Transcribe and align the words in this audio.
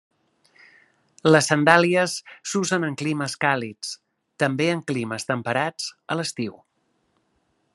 Les 1.33 1.49
sandàlies 1.51 2.15
s'usen 2.51 2.87
en 2.87 2.95
climes 3.01 3.35
càlids; 3.45 3.91
també, 4.45 4.67
en 4.77 4.81
climes 4.93 5.29
temperats, 5.33 5.91
a 6.15 6.19
l'estiu. 6.21 6.57